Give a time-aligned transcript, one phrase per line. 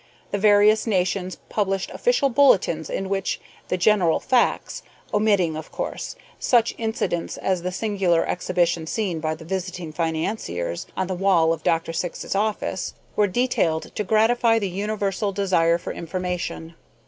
[0.31, 4.81] The various nations published official bulletins in which the general facts
[5.13, 11.05] omitting, of course, such incidents as the singular exhibition seen by the visiting financiers on
[11.05, 11.93] the wall of Dr.
[11.93, 16.73] Syx's office were detailed to gratify the universal desire for information.